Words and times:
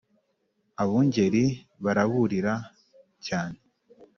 abungeri 0.81 1.43
baraburira 1.83 2.53
cyane 3.25 3.57